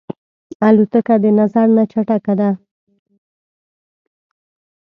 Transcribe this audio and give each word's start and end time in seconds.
الوتکه 0.67 1.15
د 1.23 1.25
نظر 1.39 1.67
نه 1.75 1.83
چټکه 1.91 2.33
ده. 2.39 2.49